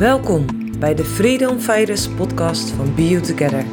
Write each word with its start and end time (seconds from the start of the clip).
Welkom 0.00 0.46
bij 0.78 0.94
de 0.94 1.04
Freedom 1.04 1.58
Fighters 1.58 2.08
podcast 2.08 2.70
van 2.70 2.94
You 2.96 3.22
Together. 3.22 3.64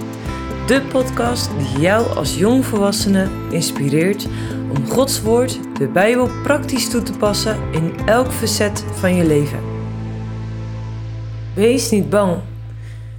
De 0.67 0.81
podcast 0.91 1.49
die 1.57 1.81
jou 1.81 2.15
als 2.15 2.37
jongvolwassene 2.37 3.27
inspireert 3.51 4.25
om 4.75 4.85
Gods 4.85 5.21
woord, 5.21 5.77
de 5.77 5.87
Bijbel, 5.87 6.29
praktisch 6.43 6.89
toe 6.89 7.03
te 7.03 7.17
passen 7.17 7.71
in 7.71 7.95
elk 8.05 8.31
facet 8.31 8.79
van 8.79 9.15
je 9.15 9.25
leven. 9.25 9.59
Wees 11.55 11.89
niet 11.89 12.09
bang. 12.09 12.41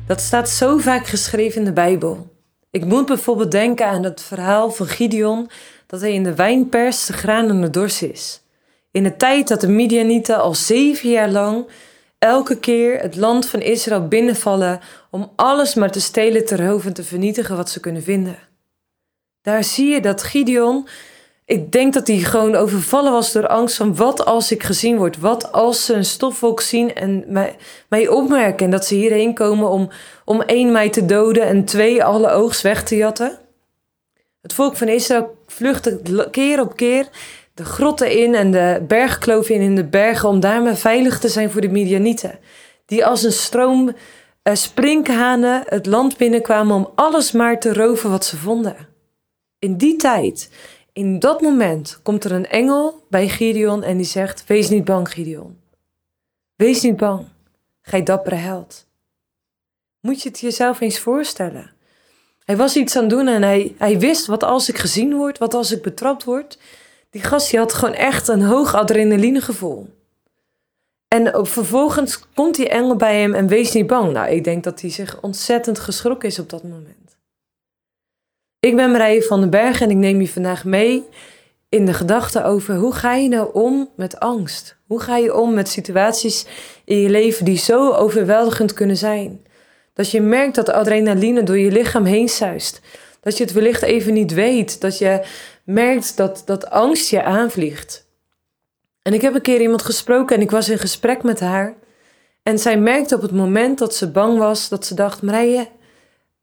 Dat 0.07 0.21
staat 0.21 0.48
zo 0.48 0.79
vaak 0.79 1.07
geschreven 1.07 1.59
in 1.59 1.64
de 1.64 1.73
Bijbel. 1.73 2.32
Ik 2.71 2.84
moet 2.84 3.07
bijvoorbeeld 3.07 3.50
denken 3.50 3.86
aan 3.86 4.02
het 4.05 4.23
verhaal 4.23 4.71
van 4.71 4.86
Gideon 4.86 5.50
dat 5.86 6.00
hij 6.00 6.12
in 6.12 6.23
de 6.23 6.34
wijnpers 6.34 7.07
de 7.07 7.12
graan 7.12 7.48
en 7.48 7.61
de 7.61 7.71
dorst 7.71 8.02
is. 8.02 8.43
In 8.91 9.02
de 9.02 9.16
tijd 9.16 9.48
dat 9.48 9.61
de 9.61 9.68
Midianieten 9.68 10.41
al 10.41 10.55
zeven 10.55 11.11
jaar 11.11 11.30
lang 11.30 11.66
elke 12.25 12.59
keer 12.59 13.01
het 13.01 13.17
land 13.17 13.47
van 13.47 13.61
Israël 13.61 14.09
binnenvallen 14.09 14.81
om 15.11 15.32
alles 15.37 15.75
maar 15.75 15.91
te 15.91 16.01
stelen, 16.01 16.45
te 16.45 16.57
roven 16.57 16.89
en 16.89 16.95
te 16.95 17.05
vernietigen 17.05 17.57
wat 17.57 17.71
ze 17.71 17.81
kunnen 17.81 18.03
vinden. 18.03 18.39
Daar 19.43 19.65
zie 19.65 19.89
je 19.89 20.01
dat 20.01 20.23
Gideon, 20.23 20.89
ik 21.45 21.73
denk 21.73 21.93
dat 21.93 22.07
hij 22.07 22.17
gewoon 22.17 22.55
overvallen 22.55 23.13
was 23.13 23.32
door 23.32 23.46
angst 23.46 23.77
van 23.77 23.96
wat 23.96 24.25
als 24.25 24.53
ik 24.53 24.63
gezien 24.63 24.96
word, 24.96 25.18
wat 25.18 25.53
als 25.53 25.85
ze 25.85 25.95
een 25.95 26.05
stofwolk 26.05 26.61
zien 26.61 26.95
en 26.95 27.25
mij, 27.29 27.57
mij 27.89 28.09
opmerken 28.09 28.65
en 28.65 28.71
dat 28.71 28.87
ze 28.87 28.95
hierheen 28.95 29.35
komen 29.35 29.68
om, 29.68 29.91
om 30.25 30.41
één 30.41 30.73
mij 30.73 30.91
te 30.91 31.07
doden 31.07 31.43
en 31.43 31.65
twee 31.65 32.05
alle 32.05 32.31
oogst 32.31 32.62
weg 32.62 32.84
te 32.84 32.97
jatten. 32.97 33.39
Het 34.41 34.53
volk 34.53 34.77
van 34.77 34.89
Israël 34.89 35.37
vluchtte 35.47 36.01
keer 36.31 36.61
op 36.61 36.77
keer 36.77 37.09
de 37.55 37.64
grotten 37.64 38.11
in 38.11 38.34
en 38.34 38.50
de 38.50 38.84
bergkloven 38.89 39.55
in 39.55 39.61
in 39.61 39.75
de 39.75 39.84
bergen 39.84 40.28
om 40.28 40.41
daarmee 40.41 40.75
veilig 40.75 41.19
te 41.19 41.28
zijn 41.28 41.50
voor 41.50 41.61
de 41.61 41.69
Midianieten. 41.69 42.39
Die 42.86 43.06
als 43.06 43.22
een 43.22 43.33
stroom 43.33 43.89
uh, 43.89 44.55
sprinkhanen 44.55 45.62
het 45.67 45.86
land 45.86 46.17
binnenkwamen 46.17 46.77
om 46.77 46.91
alles 46.95 47.33
maar 47.33 47.61
te 47.61 47.73
roven 47.73 48.11
wat 48.11 48.25
ze 48.25 48.37
vonden. 48.37 48.77
In 49.59 49.77
die 49.77 49.97
tijd, 49.97 50.51
in 50.92 51.19
dat 51.19 51.41
moment, 51.41 52.01
komt 52.03 52.25
er 52.25 52.33
een 52.33 52.47
engel 52.47 53.06
bij 53.09 53.29
Gideon 53.29 53.83
en 53.83 53.97
die 53.97 54.07
zegt: 54.07 54.45
Wees 54.47 54.69
niet 54.69 54.84
bang, 54.84 55.09
Gideon. 55.09 55.59
Wees 56.57 56.83
niet 56.83 56.97
bang, 56.97 57.27
gij 57.83 58.03
dappere 58.03 58.34
held. 58.34 58.86
Moet 60.01 60.23
je 60.23 60.29
het 60.29 60.41
jezelf 60.41 60.81
eens 60.81 60.98
voorstellen? 60.98 61.73
Hij 62.45 62.57
was 62.57 62.77
iets 62.77 62.97
aan 62.97 63.03
het 63.03 63.11
doen 63.11 63.29
en 63.29 63.42
hij, 63.42 63.75
hij 63.79 63.98
wist 63.98 64.27
wat 64.27 64.42
als 64.42 64.69
ik 64.69 64.79
gezien 64.79 65.14
word, 65.14 65.39
wat 65.39 65.55
als 65.55 65.73
ik 65.73 65.83
betrapt 65.83 66.25
word. 66.25 66.59
Die 67.15 67.23
gast 67.23 67.57
had 67.57 67.73
gewoon 67.73 67.95
echt 67.95 68.29
een 68.29 68.43
hoog 68.43 68.75
adrenalinegevoel. 68.75 69.89
En 71.09 71.47
vervolgens 71.47 72.20
komt 72.34 72.57
die 72.57 72.69
engel 72.69 72.97
bij 72.97 73.20
hem 73.20 73.34
en 73.34 73.47
wees 73.47 73.73
niet 73.73 73.87
bang. 73.87 74.12
Nou, 74.12 74.31
ik 74.31 74.45
denk 74.45 74.65
dat 74.65 74.81
hij 74.81 74.91
zich 74.91 75.20
ontzettend 75.20 75.79
geschrokken 75.79 76.29
is 76.29 76.39
op 76.39 76.51
dat 76.51 76.62
moment. 76.62 77.17
Ik 78.61 78.77
ben 78.77 78.91
Marije 78.91 79.23
van 79.23 79.41
den 79.41 79.51
Berg 79.51 79.81
en 79.81 79.91
ik 79.91 79.97
neem 79.97 80.20
je 80.20 80.29
vandaag 80.29 80.65
mee 80.65 81.05
in 81.69 81.87
de 81.87 81.95
gedachte 81.95 82.45
over 82.45 82.77
hoe 82.77 82.92
ga 82.92 83.15
je 83.15 83.29
nou 83.29 83.51
om 83.53 83.91
met 83.97 84.20
angst? 84.20 84.77
Hoe 84.87 85.01
ga 85.01 85.17
je 85.17 85.35
om 85.35 85.55
met 85.55 85.69
situaties 85.69 86.47
in 86.85 87.01
je 87.01 87.11
leven 87.11 87.45
die 87.45 87.59
zo 87.59 87.92
overweldigend 87.92 88.73
kunnen 88.73 88.97
zijn? 88.97 89.47
Dat 89.92 90.11
je 90.11 90.20
merkt 90.20 90.55
dat 90.55 90.70
adrenaline 90.70 91.42
door 91.42 91.59
je 91.59 91.70
lichaam 91.70 92.05
heen 92.05 92.29
zuist. 92.29 92.81
Dat 93.20 93.37
je 93.37 93.45
het 93.45 93.53
wellicht 93.53 93.83
even 93.83 94.12
niet 94.12 94.33
weet. 94.33 94.81
Dat 94.81 94.98
je 94.98 95.25
merkt 95.65 96.17
dat, 96.17 96.43
dat 96.45 96.70
angst 96.70 97.11
je 97.11 97.23
aanvliegt. 97.23 98.07
En 99.03 99.12
ik 99.15 99.20
heb 99.20 99.34
een 99.34 99.41
keer 99.41 99.61
iemand 99.61 99.83
gesproken 99.83 100.37
en 100.37 100.43
ik 100.43 100.51
was 100.51 100.69
in 100.69 100.79
gesprek 100.79 101.23
met 101.23 101.41
haar. 101.41 101.75
En 102.43 102.59
zij 102.59 102.79
merkte 102.79 103.15
op 103.15 103.23
het 103.23 103.33
moment 103.33 103.79
dat 103.79 103.95
ze 103.95 104.11
bang 104.11 104.39
was, 104.39 104.69
dat 104.69 104.87
ze 104.87 104.95
dacht: 104.95 105.23
Marije, 105.23 105.69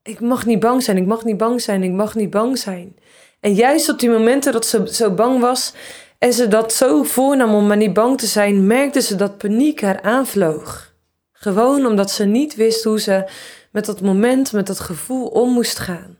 ik 0.03 0.19
mag 0.19 0.45
niet 0.45 0.59
bang 0.59 0.83
zijn, 0.83 0.97
ik 0.97 1.05
mag 1.05 1.23
niet 1.23 1.37
bang 1.37 1.61
zijn, 1.61 1.83
ik 1.83 1.91
mag 1.91 2.15
niet 2.15 2.29
bang 2.29 2.57
zijn. 2.57 2.95
En 3.39 3.53
juist 3.53 3.89
op 3.89 3.99
die 3.99 4.09
momenten 4.09 4.51
dat 4.51 4.65
ze 4.65 4.93
zo 4.93 5.11
bang 5.13 5.39
was 5.39 5.73
en 6.17 6.33
ze 6.33 6.47
dat 6.47 6.73
zo 6.73 7.03
voornam 7.03 7.53
om 7.53 7.67
maar 7.67 7.77
niet 7.77 7.93
bang 7.93 8.17
te 8.17 8.25
zijn, 8.25 8.67
merkte 8.67 9.01
ze 9.01 9.15
dat 9.15 9.37
paniek 9.37 9.81
haar 9.81 10.01
aanvloog. 10.01 10.93
Gewoon 11.31 11.85
omdat 11.85 12.11
ze 12.11 12.25
niet 12.25 12.55
wist 12.55 12.83
hoe 12.83 12.99
ze 12.99 13.29
met 13.71 13.85
dat 13.85 14.01
moment, 14.01 14.53
met 14.53 14.67
dat 14.67 14.79
gevoel 14.79 15.27
om 15.27 15.51
moest 15.53 15.79
gaan. 15.79 16.17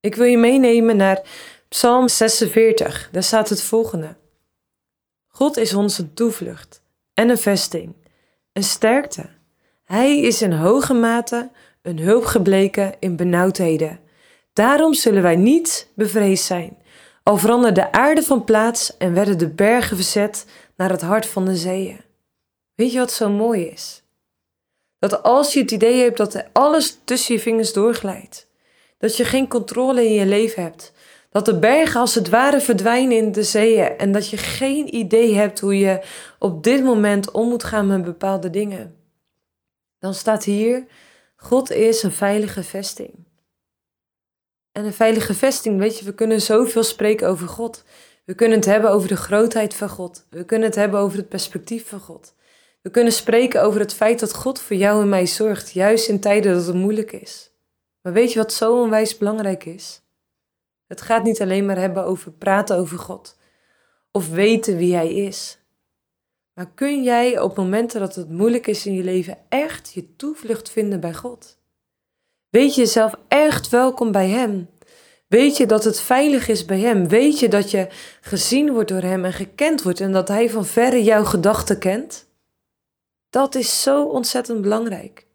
Ik 0.00 0.14
wil 0.14 0.26
je 0.26 0.38
meenemen 0.38 0.96
naar 0.96 1.22
Psalm 1.70 2.08
46, 2.08 3.08
daar 3.12 3.22
staat 3.22 3.48
het 3.48 3.62
volgende. 3.62 4.16
God 5.26 5.56
is 5.56 5.74
ons 5.74 5.98
een 5.98 6.14
toevlucht 6.14 6.82
en 7.14 7.28
een 7.28 7.38
vesting, 7.38 7.96
een 8.52 8.62
sterkte. 8.62 9.28
Hij 9.84 10.20
is 10.20 10.42
in 10.42 10.52
hoge 10.52 10.94
mate 10.94 11.50
een 11.82 11.98
hulp 11.98 12.24
gebleken 12.24 12.94
in 12.98 13.16
benauwdheden. 13.16 14.00
Daarom 14.52 14.94
zullen 14.94 15.22
wij 15.22 15.36
niet 15.36 15.90
bevreesd 15.94 16.44
zijn. 16.44 16.78
Al 17.22 17.36
veranderde 17.36 17.80
de 17.80 17.92
aarde 17.92 18.22
van 18.22 18.44
plaats 18.44 18.96
en 18.96 19.14
werden 19.14 19.38
de 19.38 19.48
bergen 19.48 19.96
verzet 19.96 20.46
naar 20.76 20.90
het 20.90 21.02
hart 21.02 21.26
van 21.26 21.44
de 21.44 21.56
zeeën. 21.56 22.00
Weet 22.74 22.92
je 22.92 22.98
wat 22.98 23.12
zo 23.12 23.28
mooi 23.28 23.64
is? 23.66 24.02
Dat 24.98 25.22
als 25.22 25.52
je 25.52 25.60
het 25.60 25.70
idee 25.70 26.02
hebt 26.02 26.16
dat 26.16 26.44
alles 26.52 26.98
tussen 27.04 27.34
je 27.34 27.40
vingers 27.40 27.72
doorglijdt, 27.72 28.46
dat 28.98 29.16
je 29.16 29.24
geen 29.24 29.48
controle 29.48 30.04
in 30.04 30.12
je 30.12 30.26
leven 30.26 30.62
hebt, 30.62 30.92
dat 31.30 31.44
de 31.44 31.58
bergen 31.58 32.00
als 32.00 32.14
het 32.14 32.28
ware 32.28 32.60
verdwijnen 32.60 33.16
in 33.16 33.32
de 33.32 33.42
zeeën 33.42 33.98
en 33.98 34.12
dat 34.12 34.28
je 34.30 34.36
geen 34.36 34.94
idee 34.94 35.34
hebt 35.34 35.60
hoe 35.60 35.78
je 35.78 36.00
op 36.38 36.64
dit 36.64 36.84
moment 36.84 37.30
om 37.30 37.48
moet 37.48 37.64
gaan 37.64 37.86
met 37.86 38.04
bepaalde 38.04 38.50
dingen. 38.50 38.96
Dan 39.98 40.14
staat 40.14 40.44
hier, 40.44 40.86
God 41.36 41.70
is 41.70 42.02
een 42.02 42.12
veilige 42.12 42.62
vesting. 42.62 43.28
En 44.72 44.84
een 44.84 44.92
veilige 44.92 45.34
vesting, 45.34 45.78
weet 45.78 45.98
je, 45.98 46.04
we 46.04 46.14
kunnen 46.14 46.40
zoveel 46.40 46.82
spreken 46.82 47.28
over 47.28 47.48
God. 47.48 47.84
We 48.24 48.34
kunnen 48.34 48.56
het 48.56 48.66
hebben 48.66 48.90
over 48.90 49.08
de 49.08 49.16
grootheid 49.16 49.74
van 49.74 49.88
God. 49.88 50.26
We 50.30 50.44
kunnen 50.44 50.68
het 50.68 50.76
hebben 50.76 51.00
over 51.00 51.18
het 51.18 51.28
perspectief 51.28 51.88
van 51.88 52.00
God. 52.00 52.34
We 52.82 52.90
kunnen 52.90 53.12
spreken 53.12 53.62
over 53.62 53.80
het 53.80 53.94
feit 53.94 54.20
dat 54.20 54.34
God 54.34 54.60
voor 54.60 54.76
jou 54.76 55.02
en 55.02 55.08
mij 55.08 55.26
zorgt, 55.26 55.72
juist 55.72 56.08
in 56.08 56.20
tijden 56.20 56.54
dat 56.54 56.66
het 56.66 56.74
moeilijk 56.74 57.12
is. 57.12 57.50
Maar 58.02 58.12
weet 58.12 58.32
je 58.32 58.38
wat 58.38 58.52
zo 58.52 58.80
onwijs 58.80 59.18
belangrijk 59.18 59.64
is? 59.64 60.02
Het 60.90 61.00
gaat 61.00 61.22
niet 61.22 61.40
alleen 61.40 61.66
maar 61.66 61.78
hebben 61.78 62.04
over 62.04 62.32
praten 62.32 62.76
over 62.76 62.98
God 62.98 63.36
of 64.12 64.30
weten 64.30 64.76
wie 64.76 64.94
Hij 64.94 65.14
is. 65.14 65.58
Maar 66.54 66.70
kun 66.74 67.02
jij 67.02 67.40
op 67.40 67.56
momenten 67.56 68.00
dat 68.00 68.14
het 68.14 68.30
moeilijk 68.30 68.66
is 68.66 68.86
in 68.86 68.94
je 68.94 69.02
leven 69.02 69.38
echt 69.48 69.92
je 69.92 70.16
toevlucht 70.16 70.70
vinden 70.70 71.00
bij 71.00 71.14
God? 71.14 71.58
Weet 72.48 72.74
je 72.74 72.80
jezelf 72.80 73.14
echt 73.28 73.68
welkom 73.68 74.12
bij 74.12 74.28
Hem? 74.28 74.68
Weet 75.26 75.56
je 75.56 75.66
dat 75.66 75.84
het 75.84 76.00
veilig 76.00 76.48
is 76.48 76.64
bij 76.64 76.80
Hem? 76.80 77.08
Weet 77.08 77.38
je 77.38 77.48
dat 77.48 77.70
je 77.70 77.88
gezien 78.20 78.72
wordt 78.72 78.88
door 78.88 79.02
Hem 79.02 79.24
en 79.24 79.32
gekend 79.32 79.82
wordt 79.82 80.00
en 80.00 80.12
dat 80.12 80.28
Hij 80.28 80.50
van 80.50 80.64
verre 80.64 81.02
jouw 81.02 81.24
gedachten 81.24 81.78
kent? 81.78 82.26
Dat 83.30 83.54
is 83.54 83.82
zo 83.82 84.04
ontzettend 84.04 84.62
belangrijk. 84.62 85.26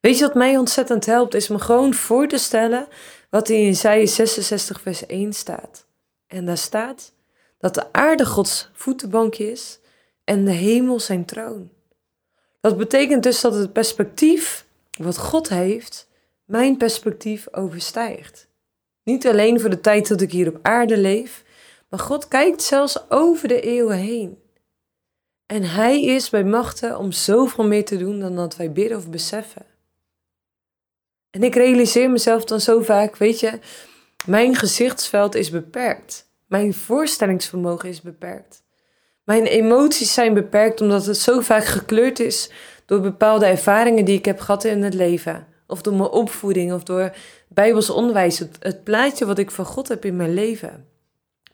Weet 0.00 0.18
je 0.18 0.24
wat 0.24 0.34
mij 0.34 0.56
ontzettend 0.56 1.06
helpt? 1.06 1.34
Is 1.34 1.48
me 1.48 1.58
gewoon 1.58 1.94
voor 1.94 2.28
te 2.28 2.38
stellen 2.38 2.88
wat 3.30 3.48
in 3.48 3.64
Jesaja 3.64 4.06
66 4.06 4.80
vers 4.80 5.06
1 5.06 5.32
staat. 5.32 5.86
En 6.26 6.44
daar 6.44 6.58
staat 6.58 7.12
dat 7.58 7.74
de 7.74 7.92
aarde 7.92 8.26
Gods 8.26 8.70
voetenbankje 8.72 9.50
is 9.50 9.78
en 10.24 10.44
de 10.44 10.50
hemel 10.50 11.00
zijn 11.00 11.24
troon. 11.24 11.70
Dat 12.60 12.76
betekent 12.76 13.22
dus 13.22 13.40
dat 13.40 13.54
het 13.54 13.72
perspectief 13.72 14.66
wat 14.98 15.18
God 15.18 15.48
heeft, 15.48 16.08
mijn 16.44 16.76
perspectief 16.76 17.46
overstijgt. 17.52 18.48
Niet 19.04 19.26
alleen 19.26 19.60
voor 19.60 19.70
de 19.70 19.80
tijd 19.80 20.08
dat 20.08 20.20
ik 20.20 20.32
hier 20.32 20.48
op 20.48 20.58
aarde 20.62 20.96
leef, 20.96 21.44
maar 21.88 22.00
God 22.00 22.28
kijkt 22.28 22.62
zelfs 22.62 23.10
over 23.10 23.48
de 23.48 23.60
eeuwen 23.60 23.96
heen. 23.96 24.38
En 25.46 25.62
Hij 25.62 26.02
is 26.02 26.30
bij 26.30 26.44
machten 26.44 26.98
om 26.98 27.12
zoveel 27.12 27.66
meer 27.66 27.84
te 27.84 27.96
doen 27.96 28.20
dan 28.20 28.36
dat 28.36 28.56
wij 28.56 28.72
bidden 28.72 28.98
of 28.98 29.10
beseffen. 29.10 29.66
En 31.38 31.44
ik 31.44 31.54
realiseer 31.54 32.10
mezelf 32.10 32.44
dan 32.44 32.60
zo 32.60 32.80
vaak, 32.80 33.16
weet 33.16 33.40
je, 33.40 33.58
mijn 34.26 34.54
gezichtsveld 34.54 35.34
is 35.34 35.50
beperkt. 35.50 36.30
Mijn 36.46 36.74
voorstellingsvermogen 36.74 37.88
is 37.88 38.00
beperkt. 38.00 38.62
Mijn 39.24 39.44
emoties 39.44 40.14
zijn 40.14 40.34
beperkt 40.34 40.80
omdat 40.80 41.06
het 41.06 41.16
zo 41.16 41.40
vaak 41.40 41.64
gekleurd 41.64 42.20
is 42.20 42.50
door 42.86 43.00
bepaalde 43.00 43.46
ervaringen 43.46 44.04
die 44.04 44.18
ik 44.18 44.24
heb 44.24 44.40
gehad 44.40 44.64
in 44.64 44.82
het 44.82 44.94
leven. 44.94 45.46
Of 45.66 45.82
door 45.82 45.94
mijn 45.94 46.08
opvoeding 46.08 46.72
of 46.72 46.82
door 46.82 47.12
Bijbels 47.48 47.90
onderwijs. 47.90 48.38
Het, 48.38 48.56
het 48.60 48.84
plaatje 48.84 49.26
wat 49.26 49.38
ik 49.38 49.50
van 49.50 49.64
God 49.64 49.88
heb 49.88 50.04
in 50.04 50.16
mijn 50.16 50.34
leven. 50.34 50.86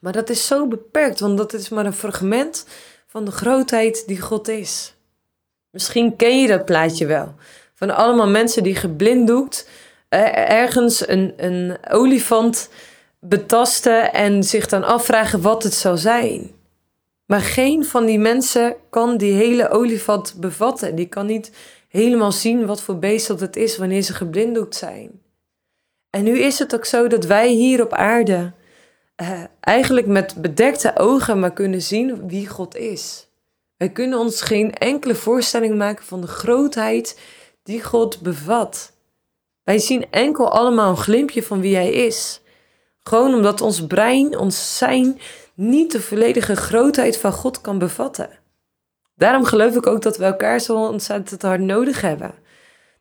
Maar 0.01 0.13
dat 0.13 0.31
is 0.31 0.47
zo 0.47 0.69
beperkt, 0.69 1.21
want 1.21 1.37
dat 1.37 1.53
is 1.53 1.69
maar 1.69 1.87
een 1.87 1.93
fragment 1.93 2.67
van 3.07 3.25
de 3.25 3.31
grootheid 3.31 4.07
die 4.07 4.21
God 4.21 4.49
is. 4.49 4.95
Misschien 5.71 6.17
ken 6.17 6.41
je 6.41 6.49
dat 6.49 6.65
plaatje 6.65 7.07
wel. 7.07 7.35
Van 7.85 7.97
allemaal 7.97 8.29
mensen 8.29 8.63
die 8.63 8.75
geblinddoekt 8.75 9.69
eh, 10.09 10.51
ergens 10.51 11.09
een, 11.09 11.35
een 11.37 11.77
olifant 11.91 12.71
betasten 13.21 14.13
en 14.13 14.45
zich 14.45 14.67
dan 14.67 14.85
afvragen 14.85 15.41
wat 15.41 15.63
het 15.63 15.75
zou 15.75 15.97
zijn. 15.97 16.51
Maar 17.27 17.41
geen 17.41 17.85
van 17.85 18.05
die 18.05 18.19
mensen 18.19 18.77
kan 18.91 19.17
die 19.17 19.33
hele 19.33 19.69
olifant 19.69 20.35
bevatten. 20.41 20.95
Die 20.95 21.07
kan 21.07 21.27
niet 21.27 21.51
helemaal 21.89 22.33
zien 22.33 22.67
wat 22.67 22.83
voor 22.83 22.99
beest 22.99 23.27
dat 23.27 23.41
het 23.41 23.57
is 23.57 23.77
wanneer 23.77 24.03
ze 24.03 24.15
geblinddoekt 24.15 24.75
zijn. 24.75 25.11
En 26.11 26.25
nu 26.25 26.39
is 26.39 26.59
het 26.59 26.75
ook 26.75 26.85
zo 26.85 27.07
dat 27.07 27.25
wij 27.25 27.49
hier 27.49 27.83
op 27.83 27.93
aarde 27.93 28.53
uh, 29.23 29.43
eigenlijk 29.61 30.07
met 30.07 30.35
bedekte 30.43 30.97
ogen 30.97 31.39
maar 31.39 31.53
kunnen 31.53 31.83
zien 31.83 32.29
wie 32.29 32.49
God 32.49 32.77
is. 32.77 33.29
Wij 33.77 33.89
kunnen 33.89 34.19
ons 34.19 34.41
geen 34.41 34.75
enkele 34.75 35.15
voorstelling 35.15 35.77
maken 35.77 36.05
van 36.05 36.21
de 36.21 36.27
grootheid 36.27 37.19
die 37.65 37.83
God 37.83 38.21
bevat. 38.21 38.93
Wij 39.63 39.79
zien 39.79 40.11
enkel 40.11 40.51
allemaal 40.51 40.91
een 40.91 40.97
glimpje 40.97 41.43
van 41.43 41.61
wie 41.61 41.75
Hij 41.75 41.93
is. 41.93 42.41
Gewoon 42.99 43.35
omdat 43.35 43.61
ons 43.61 43.87
brein, 43.87 44.39
ons 44.39 44.79
zijn, 44.79 45.21
niet 45.55 45.93
de 45.93 46.01
volledige 46.01 46.57
grootheid 46.57 47.17
van 47.17 47.33
God 47.33 47.61
kan 47.61 47.79
bevatten. 47.79 48.31
Daarom 49.17 49.45
geloof 49.45 49.77
ik 49.77 49.87
ook 49.87 50.03
dat 50.03 50.17
we 50.17 50.25
elkaar 50.25 50.61
zo 50.61 50.87
ontzettend 50.87 51.43
hard 51.43 51.61
nodig 51.61 52.01
hebben. 52.01 52.35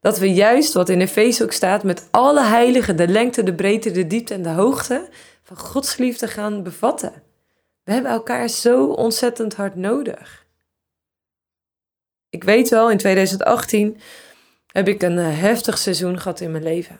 Dat 0.01 0.17
we 0.17 0.33
juist, 0.33 0.73
wat 0.73 0.89
in 0.89 1.01
Efeze 1.01 1.43
ook 1.43 1.51
staat, 1.51 1.83
met 1.83 2.07
alle 2.11 2.43
heiligen 2.43 2.95
de 2.95 3.07
lengte, 3.07 3.43
de 3.43 3.53
breedte, 3.53 3.91
de 3.91 4.07
diepte 4.07 4.33
en 4.33 4.43
de 4.43 4.49
hoogte 4.49 5.09
van 5.43 5.57
Gods 5.57 5.97
liefde 5.97 6.27
gaan 6.27 6.63
bevatten. 6.63 7.23
We 7.83 7.91
hebben 7.91 8.11
elkaar 8.11 8.47
zo 8.49 8.85
ontzettend 8.85 9.55
hard 9.55 9.75
nodig. 9.75 10.45
Ik 12.29 12.43
weet 12.43 12.69
wel, 12.69 12.91
in 12.91 12.97
2018 12.97 13.97
heb 14.73 14.87
ik 14.87 15.01
een 15.01 15.17
eh, 15.17 15.39
heftig 15.39 15.77
seizoen 15.77 16.19
gehad 16.19 16.39
in 16.39 16.51
mijn 16.51 16.63
leven. 16.63 16.99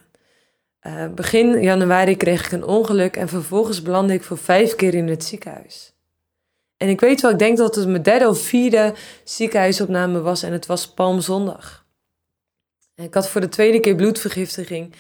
Uh, 0.88 1.08
begin 1.08 1.62
januari 1.62 2.18
kreeg 2.18 2.46
ik 2.46 2.52
een 2.52 2.64
ongeluk 2.64 3.16
en 3.16 3.30
vervolgens 3.30 3.82
belandde 3.82 4.14
ik 4.14 4.24
voor 4.24 4.38
vijf 4.38 4.76
keer 4.76 4.94
in 4.94 5.08
het 5.08 5.24
ziekenhuis. 5.24 5.94
En 6.78 6.90
ik 6.90 7.00
weet 7.00 7.22
wel, 7.22 7.32
ik 7.32 7.40
denk 7.40 7.58
dat 7.58 7.76
het 7.76 7.88
mijn 7.88 8.04
derde 8.04 8.28
of 8.28 8.40
vierde 8.40 8.94
ziekenhuisopname 9.24 10.22
was 10.22 10.44
en 10.44 10.52
het 10.52 10.66
was 10.66 10.94
Palmzondag. 10.94 11.86
Ik 12.96 13.14
had 13.14 13.30
voor 13.30 13.42
de 13.42 13.50
tweede 13.50 13.80
keer 13.80 13.96
bloedvergiftiging 13.96 14.94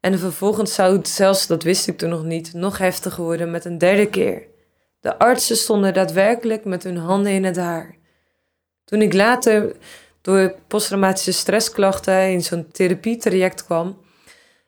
en 0.00 0.18
vervolgens 0.18 0.74
zou 0.74 0.96
het 0.96 1.08
zelfs, 1.08 1.46
dat 1.46 1.62
wist 1.62 1.88
ik 1.88 1.98
toen 1.98 2.10
nog 2.10 2.24
niet, 2.24 2.52
nog 2.54 2.78
heftiger 2.78 3.24
worden 3.24 3.50
met 3.50 3.64
een 3.64 3.78
derde 3.78 4.06
keer. 4.06 4.46
De 5.00 5.18
artsen 5.18 5.56
stonden 5.56 5.94
daadwerkelijk 5.94 6.64
met 6.64 6.82
hun 6.82 6.96
handen 6.96 7.32
in 7.32 7.44
het 7.44 7.56
haar. 7.56 7.96
Toen 8.84 9.02
ik 9.02 9.12
later 9.12 9.76
door 10.20 10.54
posttraumatische 10.66 11.32
stressklachten 11.32 12.30
in 12.30 12.42
zo'n 12.42 12.70
therapietraject 12.70 13.64
kwam, 13.64 13.98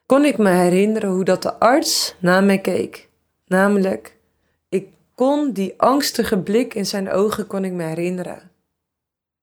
kon 0.06 0.24
ik 0.24 0.38
me 0.38 0.50
herinneren 0.50 1.10
hoe 1.10 1.24
dat 1.24 1.42
de 1.42 1.54
arts 1.54 2.14
naar 2.18 2.44
mij 2.44 2.58
keek. 2.58 3.08
Namelijk, 3.46 4.16
ik 4.68 4.88
kon 5.14 5.52
die 5.52 5.74
angstige 5.76 6.38
blik 6.38 6.74
in 6.74 6.86
zijn 6.86 7.10
ogen 7.10 7.46
kon 7.46 7.64
ik 7.64 7.72
me 7.72 7.82
herinneren. 7.82 8.50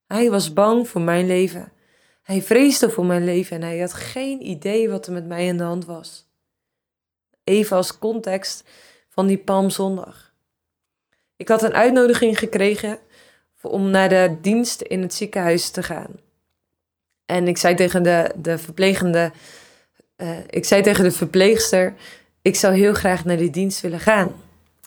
Hij 0.05 0.29
was 0.29 0.53
bang 0.53 0.87
voor 0.87 1.01
mijn 1.01 1.27
leven. 1.27 1.71
Hij 2.23 2.41
vreesde 2.41 2.89
voor 2.89 3.05
mijn 3.05 3.23
leven 3.23 3.55
en 3.55 3.61
hij 3.61 3.79
had 3.79 3.93
geen 3.93 4.47
idee 4.47 4.89
wat 4.89 5.07
er 5.07 5.13
met 5.13 5.25
mij 5.25 5.49
aan 5.49 5.57
de 5.57 5.63
hand 5.63 5.85
was. 5.85 6.27
Even 7.43 7.77
als 7.77 7.99
context 7.99 8.63
van 9.09 9.27
die 9.27 9.37
Palmzondag. 9.37 10.33
Ik 11.35 11.47
had 11.47 11.63
een 11.63 11.73
uitnodiging 11.73 12.39
gekregen 12.39 12.99
om 13.61 13.89
naar 13.89 14.09
de 14.09 14.37
dienst 14.41 14.81
in 14.81 15.01
het 15.01 15.13
ziekenhuis 15.13 15.69
te 15.69 15.83
gaan. 15.83 16.19
En 17.25 17.47
ik 17.47 17.57
zei 17.57 17.75
tegen 17.75 18.03
de, 18.03 18.31
de 18.35 18.57
verplegende, 18.57 19.31
uh, 20.17 20.37
ik 20.49 20.65
zei 20.65 20.81
tegen 20.81 21.03
de 21.03 21.11
verpleegster, 21.11 21.93
ik 22.41 22.55
zou 22.55 22.75
heel 22.75 22.93
graag 22.93 23.25
naar 23.25 23.37
die 23.37 23.49
dienst 23.49 23.81
willen 23.81 23.99
gaan. 23.99 24.33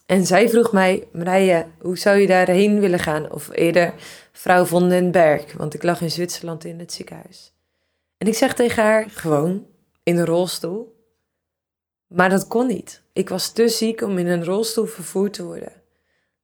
En 0.06 0.26
zij 0.26 0.48
vroeg 0.48 0.72
mij, 0.72 1.06
Marije, 1.12 1.66
hoe 1.80 1.98
zou 1.98 2.18
je 2.18 2.26
daarheen 2.26 2.80
willen 2.80 2.98
gaan? 2.98 3.30
Of 3.30 3.48
eerder, 3.52 3.94
vrouw 4.32 4.64
von 4.64 4.88
den 4.88 5.10
Berg, 5.10 5.52
want 5.52 5.74
ik 5.74 5.82
lag 5.82 6.00
in 6.00 6.10
Zwitserland 6.10 6.64
in 6.64 6.78
het 6.78 6.92
ziekenhuis. 6.92 7.52
En 8.18 8.26
ik 8.26 8.34
zeg 8.34 8.54
tegen 8.54 8.82
haar, 8.82 9.10
gewoon, 9.10 9.66
in 10.02 10.18
een 10.18 10.26
rolstoel. 10.26 11.00
Maar 12.06 12.30
dat 12.30 12.46
kon 12.46 12.66
niet. 12.66 13.02
Ik 13.12 13.28
was 13.28 13.52
te 13.52 13.68
ziek 13.68 14.00
om 14.00 14.18
in 14.18 14.26
een 14.26 14.44
rolstoel 14.44 14.86
vervoerd 14.86 15.32
te 15.32 15.44
worden. 15.44 15.81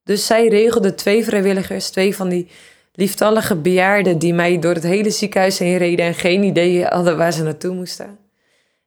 Dus 0.09 0.27
zij 0.27 0.49
regelde 0.49 0.95
twee 0.95 1.25
vrijwilligers, 1.25 1.91
twee 1.91 2.17
van 2.17 2.29
die 2.29 2.49
lieftallige 2.93 3.57
bejaarden 3.57 4.19
die 4.19 4.35
mij 4.35 4.59
door 4.59 4.75
het 4.75 4.83
hele 4.83 5.11
ziekenhuis 5.11 5.59
heen 5.59 5.77
reden 5.77 6.05
en 6.05 6.15
geen 6.15 6.43
idee 6.43 6.85
hadden 6.85 7.17
waar 7.17 7.33
ze 7.33 7.43
naartoe 7.43 7.75
moesten. 7.75 8.19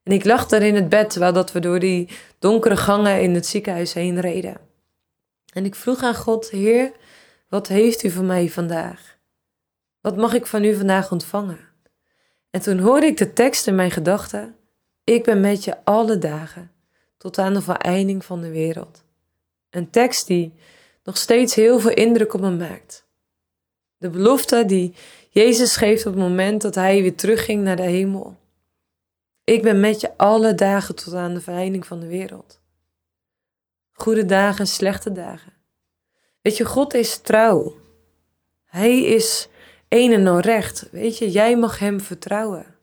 En 0.04 0.12
ik 0.12 0.26
lag 0.26 0.48
daar 0.48 0.62
in 0.62 0.76
het 0.76 0.90
bed 0.90 1.10
terwijl 1.10 1.34
dat 1.34 1.52
we 1.52 1.60
door 1.60 1.80
die 1.80 2.10
donkere 2.40 2.78
gangen 2.78 3.22
in 3.22 3.34
het 3.34 3.46
ziekenhuis 3.46 3.94
heen 3.94 4.20
reden. 4.20 4.58
En 5.54 5.66
ik 5.66 5.76
vroeg 5.76 6.04
aan 6.04 6.16
God, 6.16 6.50
Heer, 6.50 6.92
wat 7.50 7.68
heeft 7.68 8.04
u 8.04 8.10
voor 8.10 8.24
mij 8.24 8.50
vandaag? 8.50 9.18
Wat 10.00 10.18
mag 10.18 10.34
ik 10.34 10.46
van 10.46 10.64
u 10.64 10.76
vandaag 10.76 11.12
ontvangen? 11.12 11.60
En 12.50 12.62
toen 12.62 12.80
hoorde 12.80 13.06
ik 13.06 13.18
de 13.18 13.34
tekst 13.34 13.68
in 13.68 13.76
mijn 13.76 13.92
gedachten, 13.92 14.56
ik 15.04 15.24
ben 15.24 15.40
met 15.40 15.64
je 15.64 15.76
alle 15.84 16.18
dagen, 16.18 16.72
tot 17.18 17.38
aan 17.38 17.54
de 17.54 17.62
vereinding 17.62 18.26
van 18.26 18.42
de 18.42 18.50
wereld. 18.50 19.04
Een 19.70 19.90
tekst 19.90 20.28
die 20.28 20.54
nog 21.04 21.18
steeds 21.18 21.56
heel 21.56 21.80
veel 21.80 21.94
indruk 21.94 22.34
op 22.34 22.42
me 22.42 22.52
maakt. 22.52 23.08
De 23.98 24.10
belofte 24.10 24.66
die 24.66 24.94
Jezus 25.30 25.76
geeft 25.76 26.06
op 26.06 26.14
het 26.14 26.22
moment 26.22 26.62
dat 26.62 26.76
hij 26.76 27.02
weer 27.02 27.16
terugging 27.16 27.64
naar 27.64 27.76
de 27.76 27.82
hemel. 27.82 28.38
Ik 29.44 29.62
ben 29.62 29.80
met 29.80 30.02
je 30.02 30.18
alle 30.18 30.56
dagen 30.56 30.96
tot 30.96 31.14
aan 31.14 31.34
de 31.34 31.42
vereinding 31.42 31.86
van 31.86 32.00
de 32.00 32.08
wereld. 32.08 32.62
Goede 33.92 34.26
dagen, 34.26 34.68
slechte 34.68 35.12
dagen. 35.12 35.54
Weet 36.42 36.58
je, 36.58 36.66
God 36.66 36.94
is 36.94 37.18
trouw. 37.18 37.80
Hij 38.66 39.04
is 39.04 39.50
een 39.90 40.12
en 40.12 40.40
recht. 40.40 40.88
Weet 40.92 41.18
je, 41.18 41.32
jij 41.32 41.58
mag 41.58 41.80
hem 41.80 42.00
vertrouwen. 42.02 42.76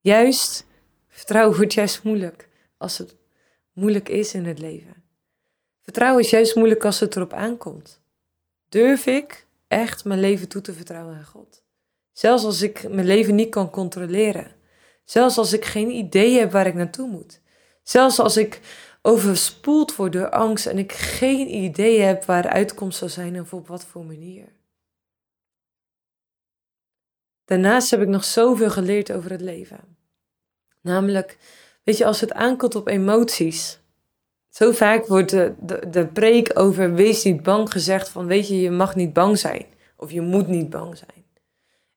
Juist, 0.00 0.66
vertrouwen 1.08 1.56
wordt 1.56 1.74
juist 1.74 2.02
moeilijk 2.02 2.48
als 2.76 2.98
het 2.98 3.16
moeilijk 3.72 4.08
is 4.08 4.34
in 4.34 4.44
het 4.44 4.58
leven. 4.58 5.03
Vertrouwen 5.84 6.22
is 6.22 6.30
juist 6.30 6.54
moeilijk 6.54 6.84
als 6.84 7.00
het 7.00 7.16
erop 7.16 7.32
aankomt. 7.32 8.00
Durf 8.68 9.06
ik 9.06 9.46
echt 9.68 10.04
mijn 10.04 10.20
leven 10.20 10.48
toe 10.48 10.60
te 10.60 10.72
vertrouwen 10.72 11.16
aan 11.16 11.24
God? 11.24 11.62
Zelfs 12.12 12.44
als 12.44 12.62
ik 12.62 12.88
mijn 12.88 13.06
leven 13.06 13.34
niet 13.34 13.50
kan 13.50 13.70
controleren. 13.70 14.56
Zelfs 15.04 15.38
als 15.38 15.52
ik 15.52 15.64
geen 15.64 15.90
idee 15.90 16.38
heb 16.38 16.52
waar 16.52 16.66
ik 16.66 16.74
naartoe 16.74 17.08
moet. 17.08 17.40
Zelfs 17.82 18.18
als 18.18 18.36
ik 18.36 18.60
overspoeld 19.02 19.96
word 19.96 20.12
door 20.12 20.30
angst 20.30 20.66
en 20.66 20.78
ik 20.78 20.92
geen 20.92 21.54
idee 21.54 22.00
heb 22.00 22.24
waar 22.24 22.42
de 22.42 22.48
uitkomst 22.48 22.98
zal 22.98 23.08
zijn 23.08 23.34
en 23.34 23.46
op 23.50 23.68
wat 23.68 23.84
voor 23.84 24.04
manier. 24.04 24.52
Daarnaast 27.44 27.90
heb 27.90 28.00
ik 28.00 28.08
nog 28.08 28.24
zoveel 28.24 28.70
geleerd 28.70 29.12
over 29.12 29.30
het 29.30 29.40
leven. 29.40 29.96
Namelijk, 30.80 31.38
weet 31.82 31.96
je, 31.96 32.04
als 32.04 32.20
het 32.20 32.32
aankomt 32.32 32.74
op 32.74 32.88
emoties, 32.88 33.78
zo 34.54 34.72
vaak 34.72 35.06
wordt 35.06 35.30
de, 35.30 35.54
de, 35.90 36.06
preek 36.06 36.58
over 36.58 36.94
wees 36.94 37.24
niet 37.24 37.42
bang 37.42 37.72
gezegd 37.72 38.08
van 38.08 38.26
weet 38.26 38.48
je, 38.48 38.60
je 38.60 38.70
mag 38.70 38.94
niet 38.94 39.12
bang 39.12 39.38
zijn. 39.38 39.66
Of 39.96 40.10
je 40.10 40.20
moet 40.20 40.48
niet 40.48 40.70
bang 40.70 40.96
zijn. 40.96 41.24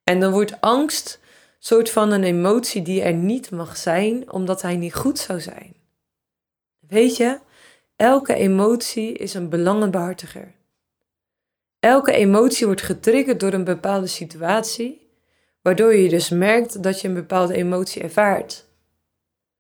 En 0.04 0.20
dan 0.20 0.32
wordt 0.32 0.62
angst 0.62 1.20
soort 1.60 1.90
van 1.90 2.12
een 2.12 2.24
emotie 2.24 2.82
die 2.82 3.02
er 3.02 3.14
niet 3.14 3.52
mag 3.52 3.78
zijn, 3.78 4.32
omdat 4.32 4.62
hij 4.62 4.76
niet 4.76 4.94
goed 4.94 5.20
zou 5.20 5.40
zijn. 5.40 5.76
Weet 6.80 7.18
je, 7.18 7.40
elke 7.96 8.34
emotie 8.34 9.14
is 9.14 9.34
een 9.34 9.50
belangenbehartiger. 9.50 10.54
Elke 11.80 12.12
emotie 12.12 12.66
wordt 12.66 12.82
getriggerd 12.82 13.40
door 13.40 13.54
een 13.54 13.64
bepaalde 13.64 14.08
situatie, 14.08 15.10
waardoor 15.62 15.96
je 15.96 16.10
dus 16.10 16.30
merkt 16.30 16.84
dat 16.84 17.02
je 17.02 17.08
een 17.08 17.14
bepaalde 17.14 17.54
emotie 17.54 18.02
ervaart. 18.02 18.66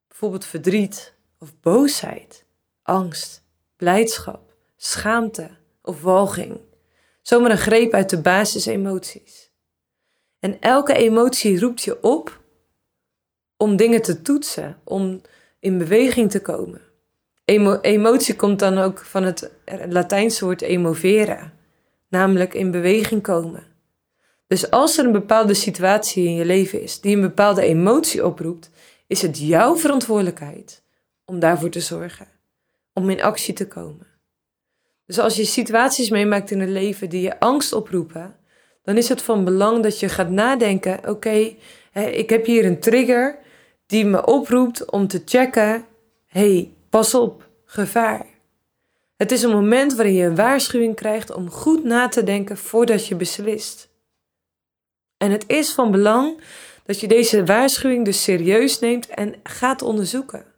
Bijvoorbeeld 0.07 0.45
verdriet 0.45 1.13
of 1.39 1.59
boosheid 1.61 2.45
angst, 2.87 3.43
blijdschap, 3.75 4.53
schaamte 4.77 5.49
of 5.81 6.01
walging. 6.01 6.59
Zomaar 7.21 7.51
een 7.51 7.57
greep 7.57 7.93
uit 7.93 8.09
de 8.09 8.21
basisemoties. 8.21 9.51
En 10.39 10.59
elke 10.59 10.93
emotie 10.93 11.59
roept 11.59 11.81
je 11.81 12.03
op 12.03 12.41
om 13.57 13.75
dingen 13.75 14.01
te 14.01 14.21
toetsen, 14.21 14.77
om 14.83 15.21
in 15.59 15.77
beweging 15.77 16.31
te 16.31 16.41
komen. 16.41 16.81
emotie 17.81 18.35
komt 18.35 18.59
dan 18.59 18.77
ook 18.77 18.99
van 18.99 19.23
het 19.23 19.51
Latijnse 19.89 20.45
woord 20.45 20.61
emovere, 20.61 21.49
namelijk 22.09 22.53
in 22.53 22.71
beweging 22.71 23.21
komen. 23.21 23.65
Dus 24.47 24.69
als 24.71 24.97
er 24.97 25.05
een 25.05 25.11
bepaalde 25.11 25.53
situatie 25.53 26.27
in 26.27 26.35
je 26.35 26.45
leven 26.45 26.81
is 26.81 27.01
die 27.01 27.15
een 27.15 27.21
bepaalde 27.21 27.61
emotie 27.61 28.25
oproept, 28.25 28.69
is 29.07 29.21
het 29.21 29.39
jouw 29.39 29.75
verantwoordelijkheid 29.75 30.83
om 31.25 31.39
daarvoor 31.39 31.69
te 31.69 31.79
zorgen 31.79 32.35
om 32.97 33.09
in 33.09 33.21
actie 33.21 33.53
te 33.53 33.67
komen. 33.67 34.07
Dus 35.05 35.19
als 35.19 35.35
je 35.35 35.45
situaties 35.45 36.09
meemaakt 36.09 36.51
in 36.51 36.59
het 36.59 36.69
leven 36.69 37.09
die 37.09 37.21
je 37.21 37.39
angst 37.39 37.73
oproepen, 37.73 38.35
dan 38.83 38.97
is 38.97 39.09
het 39.09 39.21
van 39.21 39.43
belang 39.43 39.83
dat 39.83 39.99
je 39.99 40.09
gaat 40.09 40.29
nadenken: 40.29 41.09
oké, 41.09 41.55
ik 41.93 42.29
heb 42.29 42.45
hier 42.45 42.65
een 42.65 42.79
trigger 42.79 43.39
die 43.85 44.05
me 44.05 44.25
oproept 44.25 44.91
om 44.91 45.07
te 45.07 45.21
checken: 45.25 45.85
hey, 46.25 46.71
pas 46.89 47.13
op, 47.13 47.49
gevaar. 47.65 48.25
Het 49.15 49.31
is 49.31 49.43
een 49.43 49.51
moment 49.51 49.95
waarin 49.95 50.13
je 50.13 50.25
een 50.25 50.35
waarschuwing 50.35 50.95
krijgt 50.95 51.33
om 51.33 51.49
goed 51.49 51.83
na 51.83 52.07
te 52.07 52.23
denken 52.23 52.57
voordat 52.57 53.07
je 53.07 53.15
beslist. 53.15 53.89
En 55.17 55.31
het 55.31 55.43
is 55.47 55.73
van 55.73 55.91
belang 55.91 56.41
dat 56.85 56.99
je 56.99 57.07
deze 57.07 57.45
waarschuwing 57.45 58.05
dus 58.05 58.23
serieus 58.23 58.79
neemt 58.79 59.07
en 59.07 59.35
gaat 59.43 59.81
onderzoeken. 59.81 60.56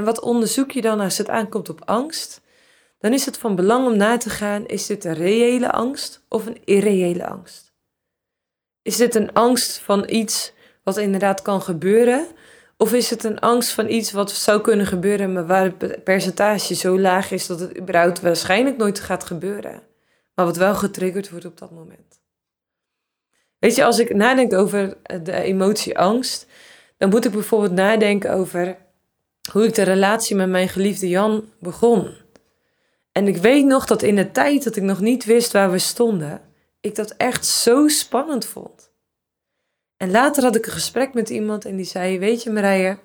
En 0.00 0.06
wat 0.06 0.20
onderzoek 0.20 0.70
je 0.70 0.80
dan 0.80 1.00
als 1.00 1.18
het 1.18 1.28
aankomt 1.28 1.68
op 1.68 1.82
angst? 1.84 2.40
Dan 2.98 3.12
is 3.12 3.26
het 3.26 3.38
van 3.38 3.54
belang 3.54 3.86
om 3.86 3.96
na 3.96 4.16
te 4.16 4.30
gaan: 4.30 4.66
is 4.66 4.86
dit 4.86 5.04
een 5.04 5.14
reële 5.14 5.72
angst 5.72 6.24
of 6.28 6.46
een 6.46 6.64
irreële 6.64 7.26
angst? 7.26 7.72
Is 8.82 8.96
dit 8.96 9.14
een 9.14 9.32
angst 9.32 9.78
van 9.78 10.08
iets 10.08 10.52
wat 10.84 10.96
inderdaad 10.96 11.42
kan 11.42 11.62
gebeuren? 11.62 12.26
Of 12.76 12.92
is 12.92 13.10
het 13.10 13.24
een 13.24 13.38
angst 13.38 13.70
van 13.70 13.88
iets 13.88 14.12
wat 14.12 14.30
zou 14.30 14.60
kunnen 14.60 14.86
gebeuren, 14.86 15.32
maar 15.32 15.46
waar 15.46 15.72
het 15.78 16.04
percentage 16.04 16.74
zo 16.74 16.98
laag 16.98 17.30
is 17.30 17.46
dat 17.46 17.60
het 17.60 17.78
überhaupt 17.78 18.20
waarschijnlijk 18.20 18.76
nooit 18.76 19.00
gaat 19.00 19.24
gebeuren, 19.24 19.82
maar 20.34 20.44
wat 20.44 20.56
wel 20.56 20.74
getriggerd 20.74 21.30
wordt 21.30 21.44
op 21.44 21.58
dat 21.58 21.70
moment? 21.70 22.20
Weet 23.58 23.74
je, 23.74 23.84
als 23.84 23.98
ik 23.98 24.14
nadenk 24.14 24.52
over 24.52 24.96
de 25.22 25.32
emotie 25.32 25.98
angst, 25.98 26.46
dan 26.96 27.10
moet 27.10 27.24
ik 27.24 27.32
bijvoorbeeld 27.32 27.72
nadenken 27.72 28.32
over 28.32 28.88
hoe 29.52 29.64
ik 29.64 29.74
de 29.74 29.82
relatie 29.82 30.36
met 30.36 30.48
mijn 30.48 30.68
geliefde 30.68 31.08
Jan 31.08 31.52
begon. 31.58 32.14
En 33.12 33.26
ik 33.26 33.36
weet 33.36 33.64
nog 33.64 33.86
dat 33.86 34.02
in 34.02 34.16
de 34.16 34.30
tijd 34.30 34.64
dat 34.64 34.76
ik 34.76 34.82
nog 34.82 35.00
niet 35.00 35.24
wist 35.24 35.52
waar 35.52 35.70
we 35.70 35.78
stonden, 35.78 36.40
ik 36.80 36.94
dat 36.94 37.10
echt 37.10 37.46
zo 37.46 37.88
spannend 37.88 38.44
vond. 38.44 38.90
En 39.96 40.10
later 40.10 40.42
had 40.42 40.56
ik 40.56 40.66
een 40.66 40.72
gesprek 40.72 41.14
met 41.14 41.30
iemand 41.30 41.64
en 41.64 41.76
die 41.76 41.84
zei: 41.84 42.18
Weet 42.18 42.42
je, 42.42 42.50
Marije, 42.50 42.98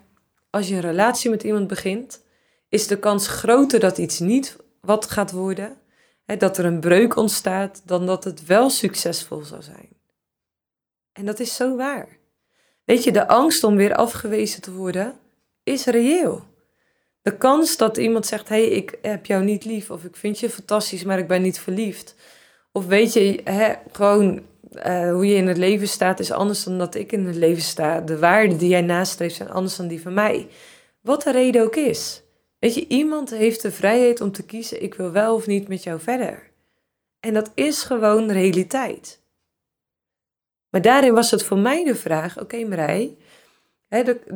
als 0.50 0.68
je 0.68 0.76
een 0.76 0.82
relatie 0.82 1.30
met 1.30 1.44
iemand 1.44 1.68
begint, 1.68 2.24
is 2.70 2.88
de 2.88 3.00
kans 3.00 3.28
groter 3.28 3.80
dat 3.80 3.98
iets 3.98 4.20
niet 4.20 4.56
wat 4.82 5.12
gaat 5.12 5.32
worden, 5.32 5.78
hè, 6.26 6.38
dat 6.38 6.58
er 6.58 6.66
een 6.66 6.80
breuk 6.80 7.16
ontstaat, 7.16 7.82
dan 7.86 8.06
dat 8.06 8.24
het 8.24 8.46
wel 8.46 8.70
succesvol 8.70 9.44
zal 9.44 9.62
zijn. 9.62 9.90
En 11.12 11.26
dat 11.26 11.40
is 11.40 11.56
zo 11.56 11.76
waar. 11.76 12.08
Weet 12.84 13.04
je, 13.04 13.12
de 13.12 13.28
angst 13.28 13.64
om 13.64 13.76
weer 13.76 13.96
afgewezen 13.96 14.62
te 14.62 14.72
worden 14.72 15.20
is 15.66 15.86
reëel. 15.86 16.44
De 17.22 17.38
kans 17.38 17.78
dat 17.78 17.98
iemand 17.98 18.26
zegt: 18.26 18.50
hey, 18.50 18.66
ik 18.66 18.98
heb 19.02 19.26
jou 19.26 19.44
niet 19.44 19.66
lief, 19.66 19.92
of 19.92 20.04
ik 20.04 20.16
vind 20.16 20.40
je 20.40 20.50
fantastisch, 20.50 21.04
maar 21.04 21.20
ik 21.20 21.28
ben 21.28 21.42
niet 21.42 21.60
verliefd. 21.60 22.16
Of 22.72 22.86
weet 22.86 23.14
je, 23.14 23.42
hè, 23.44 23.74
gewoon 23.92 24.42
uh, 24.72 25.12
hoe 25.12 25.26
je 25.26 25.36
in 25.36 25.48
het 25.48 25.58
leven 25.58 25.88
staat 25.88 26.20
is 26.20 26.32
anders 26.32 26.64
dan 26.64 26.78
dat 26.78 26.96
ik 26.96 27.12
in 27.12 27.26
het 27.26 27.36
leven 27.36 27.64
sta. 27.64 28.02
De 28.02 28.20
waarden 28.20 28.58
die 28.58 28.70
jij 28.70 28.82
nastreeft 28.82 29.36
zijn 29.36 29.50
anders 29.50 29.76
dan 29.76 29.88
die 29.88 30.02
van 30.02 30.14
mij. 30.14 30.48
Wat 31.02 31.24
de 31.24 31.32
reden 31.32 31.64
ook 31.64 31.76
is. 31.76 32.22
Weet 32.60 32.76
je, 32.76 32.88
iemand 32.88 33.30
heeft 33.30 33.62
de 33.62 33.72
vrijheid 33.72 34.22
om 34.22 34.32
te 34.32 34.46
kiezen: 34.46 34.84
ik 34.84 34.94
wil 34.94 35.12
wel 35.12 35.36
of 35.36 35.48
niet 35.48 35.68
met 35.68 35.84
jou 35.84 36.00
verder. 36.00 36.52
En 37.20 37.34
dat 37.34 37.52
is 37.54 37.84
gewoon 37.84 38.32
realiteit. 38.32 39.22
Maar 40.70 40.82
daarin 40.82 41.14
was 41.14 41.32
het 41.32 41.44
voor 41.44 41.60
mij 41.60 41.84
de 41.84 41.96
vraag: 41.96 42.34
oké, 42.34 42.44
okay, 42.44 42.64
Marij, 42.64 43.16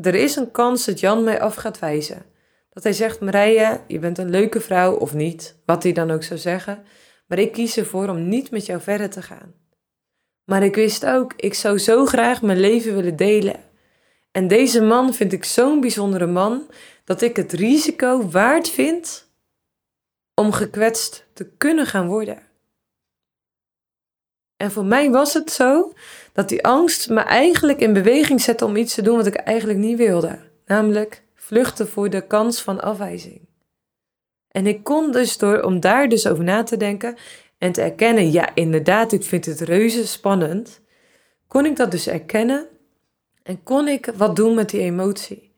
er 0.02 0.16
is 0.16 0.36
een 0.36 0.52
kans 0.52 0.86
dat 0.86 1.00
Jan 1.00 1.24
mij 1.24 1.42
af 1.42 1.56
gaat 1.56 1.80
wijzen. 1.80 2.26
Dat 2.70 2.84
hij 2.84 2.94
zegt: 2.94 3.20
Marije, 3.20 3.82
je 3.88 4.00
bent 4.00 4.18
een 4.18 4.30
leuke 4.30 4.62
vrouw 4.62 4.96
of 4.96 5.14
niet, 5.14 5.56
wat 5.66 5.84
hij 5.84 5.92
dan 5.92 6.12
ook 6.12 6.24
zou 6.24 6.40
zeggen. 6.40 6.84
Maar 7.28 7.40
ik 7.40 7.52
kies 7.52 7.78
ervoor 7.78 8.10
om 8.10 8.28
niet 8.30 8.52
met 8.52 8.66
jou 8.66 8.82
verder 8.82 9.10
te 9.10 9.22
gaan. 9.22 9.54
Maar 10.46 10.64
ik 10.64 10.76
wist 10.76 11.06
ook, 11.06 11.34
ik 11.36 11.54
zou 11.54 11.78
zo 11.78 12.06
graag 12.06 12.42
mijn 12.42 12.60
leven 12.60 12.96
willen 12.96 13.16
delen. 13.16 13.64
En 14.32 14.48
deze 14.48 14.82
man 14.82 15.14
vind 15.14 15.34
ik 15.34 15.44
zo'n 15.44 15.80
bijzondere 15.80 16.28
man 16.28 16.72
dat 17.04 17.22
ik 17.22 17.36
het 17.36 17.54
risico 17.54 18.30
waard 18.30 18.70
vind 18.70 19.32
om 20.34 20.52
gekwetst 20.52 21.28
te 21.34 21.52
kunnen 21.58 21.86
gaan 21.86 22.08
worden. 22.08 22.49
En 24.60 24.72
voor 24.72 24.86
mij 24.86 25.10
was 25.10 25.34
het 25.34 25.52
zo 25.52 25.94
dat 26.34 26.50
die 26.50 26.64
angst 26.64 27.10
me 27.10 27.20
eigenlijk 27.20 27.80
in 27.80 27.94
beweging 27.94 28.42
zette 28.42 28.66
om 28.66 28.76
iets 28.76 28.94
te 28.94 29.02
doen 29.02 29.16
wat 29.16 29.26
ik 29.26 29.36
eigenlijk 29.36 29.80
niet 29.80 29.98
wilde. 29.98 30.40
Namelijk 30.66 31.24
vluchten 31.36 31.88
voor 31.88 32.10
de 32.10 32.22
kans 32.22 32.62
van 32.62 32.82
afwijzing. 32.82 33.48
En 34.48 34.68
ik 34.68 34.84
kon 34.84 35.12
dus 35.12 35.38
door 35.38 35.62
om 35.62 35.80
daar 35.80 36.10
dus 36.10 36.28
over 36.28 36.44
na 36.44 36.64
te 36.64 36.78
denken 36.78 37.16
en 37.58 37.72
te 37.72 37.82
erkennen, 37.82 38.32
ja 38.32 38.56
inderdaad, 38.56 39.12
ik 39.12 39.24
vind 39.24 39.46
het 39.46 39.60
reuze 39.60 40.08
spannend, 40.08 40.82
kon 41.48 41.66
ik 41.66 41.76
dat 41.76 41.92
dus 41.92 42.08
erkennen 42.08 42.68
en 43.44 43.64
kon 43.64 43.88
ik 43.88 44.12
wat 44.16 44.36
doen 44.36 44.56
met 44.56 44.70
die 44.70 44.82
emotie. 44.82 45.52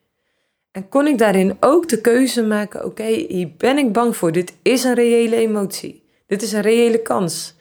En 0.72 0.90
kon 0.90 1.08
ik 1.08 1.18
daarin 1.18 1.58
ook 1.60 1.90
de 1.90 2.02
keuze 2.02 2.44
maken, 2.44 2.86
oké, 2.86 3.04
hier 3.04 3.52
ben 3.58 3.78
ik 3.78 3.94
bang 3.94 4.16
voor, 4.16 4.32
dit 4.32 4.54
is 4.62 4.84
een 4.84 4.94
reële 4.94 5.36
emotie. 5.36 6.04
Dit 6.28 6.42
is 6.42 6.52
een 6.52 6.62
reële 6.62 7.02
kans 7.02 7.56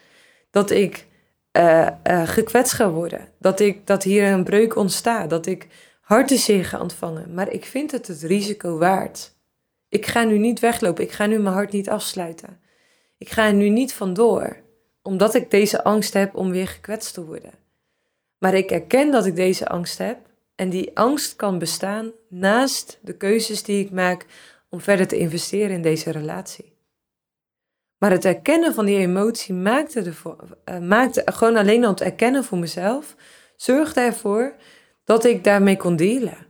dat 0.50 0.70
ik 0.70 1.08
uh, 1.52 1.88
uh, 2.04 2.28
gekwetst 2.28 2.72
ga 2.72 2.90
worden. 2.90 3.28
Dat, 3.38 3.60
ik, 3.60 3.86
dat 3.86 4.02
hier 4.02 4.32
een 4.32 4.44
breuk 4.44 4.76
ontstaat. 4.76 5.30
Dat 5.30 5.46
ik 5.46 5.66
hartenzeer 6.00 6.64
ga 6.64 6.80
ontvangen. 6.80 7.34
Maar 7.34 7.52
ik 7.52 7.64
vind 7.64 7.90
het 7.90 8.06
het 8.06 8.22
risico 8.22 8.78
waard. 8.78 9.34
Ik 9.88 10.06
ga 10.06 10.24
nu 10.24 10.38
niet 10.38 10.60
weglopen. 10.60 11.04
Ik 11.04 11.12
ga 11.12 11.26
nu 11.26 11.38
mijn 11.38 11.54
hart 11.54 11.72
niet 11.72 11.88
afsluiten. 11.88 12.60
Ik 13.18 13.30
ga 13.30 13.46
er 13.46 13.54
nu 13.54 13.68
niet 13.68 13.92
vandoor. 13.92 14.56
Omdat 15.02 15.34
ik 15.34 15.50
deze 15.50 15.84
angst 15.84 16.12
heb 16.12 16.34
om 16.36 16.50
weer 16.50 16.68
gekwetst 16.68 17.14
te 17.14 17.24
worden. 17.24 17.52
Maar 18.38 18.54
ik 18.54 18.70
erken 18.70 19.10
dat 19.10 19.26
ik 19.26 19.36
deze 19.36 19.68
angst 19.68 19.98
heb. 19.98 20.18
En 20.54 20.70
die 20.70 20.96
angst 20.96 21.36
kan 21.36 21.58
bestaan 21.58 22.12
naast 22.28 22.98
de 23.02 23.16
keuzes 23.16 23.62
die 23.62 23.84
ik 23.84 23.90
maak 23.90 24.26
om 24.68 24.80
verder 24.80 25.06
te 25.08 25.18
investeren 25.18 25.70
in 25.70 25.82
deze 25.82 26.10
relatie. 26.10 26.69
Maar 28.00 28.10
het 28.10 28.24
erkennen 28.24 28.74
van 28.74 28.84
die 28.84 28.98
emotie 28.98 29.54
maakte, 29.54 30.02
ervoor, 30.02 30.36
uh, 30.64 30.78
maakte 30.78 31.22
gewoon 31.24 31.56
alleen 31.56 31.84
al 31.84 31.90
het 31.90 32.00
erkennen 32.00 32.44
voor 32.44 32.58
mezelf, 32.58 33.16
zorgde 33.56 34.00
ervoor 34.00 34.54
dat 35.04 35.24
ik 35.24 35.44
daarmee 35.44 35.76
kon 35.76 35.96
delen. 35.96 36.46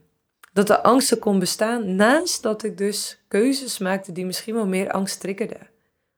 Dat 0.52 0.66
de 0.66 0.82
angsten 0.82 1.18
kon 1.18 1.38
bestaan 1.38 1.96
naast 1.96 2.42
dat 2.42 2.62
ik 2.62 2.78
dus 2.78 3.24
keuzes 3.28 3.78
maakte 3.78 4.12
die 4.12 4.26
misschien 4.26 4.54
wel 4.54 4.66
meer 4.66 4.90
angst 4.90 5.20
triggerden. 5.20 5.68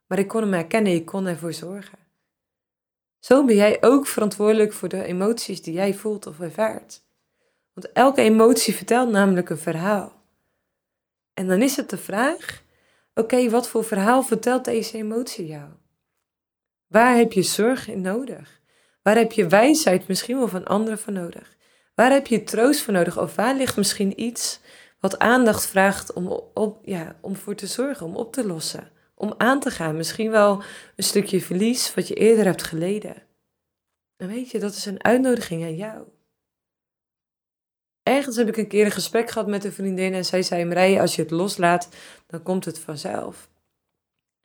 Maar 0.07 0.19
ik 0.19 0.29
kon 0.29 0.43
hem 0.43 0.53
herkennen, 0.53 0.93
ik 0.93 1.05
kon 1.05 1.27
ervoor 1.27 1.53
zorgen. 1.53 1.99
Zo 3.19 3.45
ben 3.45 3.57
jij 3.57 3.83
ook 3.83 4.07
verantwoordelijk 4.07 4.73
voor 4.73 4.89
de 4.89 5.05
emoties 5.05 5.62
die 5.62 5.75
jij 5.75 5.95
voelt 5.95 6.27
of 6.27 6.41
ervaart. 6.41 7.03
Want 7.73 7.93
elke 7.93 8.21
emotie 8.21 8.75
vertelt 8.75 9.11
namelijk 9.11 9.51
een 9.51 9.59
verhaal. 9.59 10.12
En 11.35 11.47
dan 11.49 11.62
is 11.62 11.77
het 11.77 11.91
de 11.91 11.99
vraag: 11.99 12.62
Oké, 13.14 13.50
wat 13.50 13.69
voor 13.69 13.85
verhaal 13.85 14.23
vertelt 14.23 14.64
deze 14.64 14.97
emotie 14.97 15.47
jou? 15.47 15.69
Waar 16.87 17.16
heb 17.16 17.33
je 17.33 17.42
zorg 17.42 17.88
in 17.88 18.00
nodig? 18.00 18.61
Waar 19.02 19.16
heb 19.16 19.33
je 19.33 19.47
wijsheid 19.47 20.09
misschien 20.09 20.37
wel 20.37 20.49
van 20.49 20.64
anderen 20.64 20.99
voor 20.99 21.12
nodig? 21.12 21.57
Waar 21.95 22.11
heb 22.11 22.26
je 22.26 22.42
troost 22.42 22.81
voor 22.81 22.92
nodig? 22.92 23.19
Of 23.19 23.35
waar 23.35 23.57
ligt 23.57 23.76
misschien 23.76 24.21
iets 24.21 24.61
wat 25.00 25.19
aandacht 25.19 25.66
vraagt 25.66 26.12
om, 26.12 26.26
op, 26.54 26.78
ja, 26.85 27.19
om 27.21 27.37
voor 27.37 27.54
te 27.54 27.66
zorgen, 27.66 28.07
om 28.07 28.16
op 28.16 28.33
te 28.33 28.47
lossen, 28.47 28.90
om 29.14 29.35
aan 29.37 29.61
te 29.61 29.71
gaan? 29.71 29.97
Misschien 29.97 30.31
wel 30.31 30.62
een 30.97 31.04
stukje 31.04 31.40
verlies 31.40 31.95
wat 31.95 32.09
je 32.09 32.14
eerder 32.14 32.45
hebt 32.45 32.62
geleden. 32.62 33.23
En 34.16 34.28
weet 34.28 34.50
je, 34.50 34.59
dat 34.59 34.75
is 34.75 34.87
een 34.87 35.04
uitnodiging 35.04 35.62
aan 35.62 35.76
jou. 35.76 36.07
Ergens 38.02 38.37
heb 38.37 38.49
ik 38.49 38.56
een 38.56 38.68
keer 38.68 38.85
een 38.85 38.90
gesprek 38.90 39.30
gehad 39.30 39.49
met 39.49 39.64
een 39.64 39.73
vriendin 39.73 40.14
en 40.14 40.25
zij 40.25 40.42
zei: 40.42 40.64
Marije, 40.64 41.00
als 41.00 41.16
je 41.16 41.23
het 41.23 41.30
loslaat, 41.30 41.88
dan 42.26 42.42
komt 42.42 42.64
het 42.64 42.78
vanzelf. 42.78 43.49